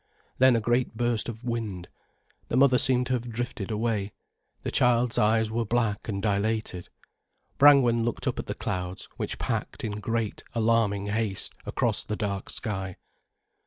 Then 0.39 0.55
a 0.55 0.59
great 0.59 0.97
burst 0.97 1.29
of 1.29 1.43
wind, 1.43 1.87
the 2.47 2.57
mother 2.57 2.79
seemed 2.79 3.05
to 3.05 3.13
have 3.13 3.29
drifted 3.29 3.69
away, 3.69 4.13
the 4.63 4.71
child's 4.71 5.19
eyes 5.19 5.51
were 5.51 5.63
black 5.63 6.09
and 6.09 6.23
dilated. 6.23 6.89
Brangwen 7.59 8.03
looked 8.03 8.25
up 8.25 8.39
at 8.39 8.47
the 8.47 8.55
clouds 8.55 9.07
which 9.17 9.37
packed 9.37 9.83
in 9.83 9.99
great, 9.99 10.43
alarming 10.55 11.05
haste 11.05 11.53
across 11.67 12.03
the 12.03 12.15
dark 12.15 12.49
sky. 12.49 12.97